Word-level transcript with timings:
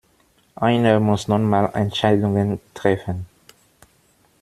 Einer 0.55 0.99
muss 0.99 1.27
nun 1.27 1.47
mal 1.47 1.65
Entscheidungen 1.75 2.59
treffen. 2.73 3.27